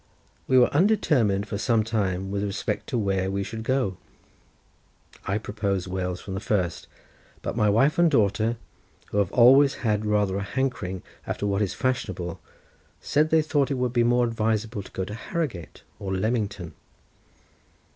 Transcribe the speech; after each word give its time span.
We 0.47 0.57
were 0.57 0.73
undetermined 0.73 1.47
for 1.47 1.59
some 1.59 1.83
time 1.83 2.31
with 2.31 2.41
respect 2.43 2.87
to 2.87 2.97
where 2.97 3.29
we 3.29 3.43
should 3.43 3.61
go. 3.61 3.97
I 5.27 5.37
proposed 5.37 5.85
Wales 5.85 6.19
from 6.19 6.33
the 6.33 6.39
first, 6.39 6.87
but 7.43 7.55
my 7.55 7.69
wife 7.69 7.99
and 7.99 8.09
daughter, 8.09 8.57
who 9.11 9.19
have 9.19 9.31
always 9.31 9.75
had 9.85 10.03
rather 10.03 10.37
a 10.37 10.41
hankering 10.41 11.03
after 11.27 11.45
what 11.45 11.61
is 11.61 11.75
fashionable, 11.75 12.41
said 12.99 13.29
they 13.29 13.43
thought 13.43 13.69
it 13.69 13.75
would 13.77 13.93
be 13.93 14.03
more 14.03 14.25
advisable 14.25 14.81
to 14.81 14.91
go 14.91 15.05
to 15.05 15.13
Harrowgate 15.13 15.83
or 15.99 16.11
Leamington. 16.11 16.73